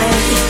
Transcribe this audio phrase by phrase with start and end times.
[0.00, 0.49] baby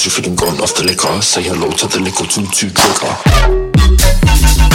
[0.00, 4.67] Cause you feeling gone off the liquor Say hello to the little two-two trigger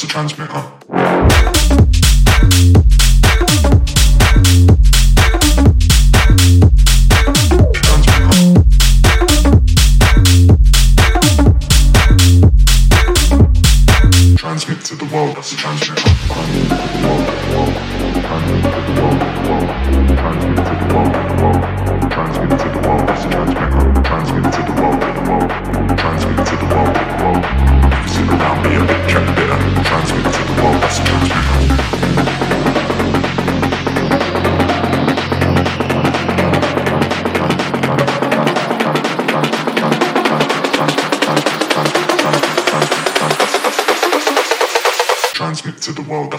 [0.00, 0.77] that's a transmitter.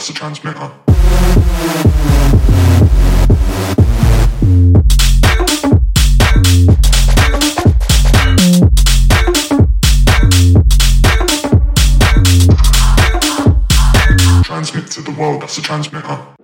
[0.09, 0.71] the transmitter.
[14.43, 16.37] Transmit to the world, that's the transmitter.